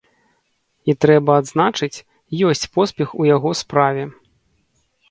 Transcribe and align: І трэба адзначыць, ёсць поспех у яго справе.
І 0.91 0.95
трэба 1.05 1.31
адзначыць, 1.41 2.01
ёсць 2.53 2.69
поспех 2.79 3.07
у 3.23 3.31
яго 3.35 3.49
справе. 3.65 4.03